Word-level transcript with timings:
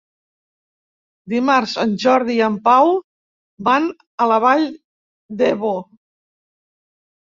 Dimarts 1.33 1.75
en 1.83 1.93
Jordi 2.05 2.35
i 2.39 2.43
en 2.47 2.57
Pau 2.71 2.95
van 3.71 3.89
a 4.27 4.31
la 4.35 4.43
Vall 4.49 4.69
d'Ebo. 5.41 5.81